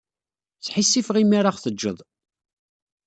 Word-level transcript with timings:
Sḥissifeɣ 0.65 1.15
imi 1.17 1.35
ara 1.39 1.49
aɣ-tejjeḍ. 1.51 1.97